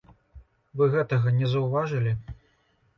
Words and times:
Вы 0.79 0.89
гэтага 0.95 1.37
не 1.37 1.53
заўважылі? 1.55 2.19